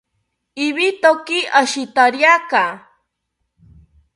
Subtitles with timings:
[0.65, 2.63] Ibitoki ashitariaka